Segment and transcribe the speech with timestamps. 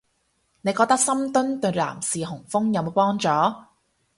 [0.63, 3.27] 你覺得深蹲對男士雄風有冇幫助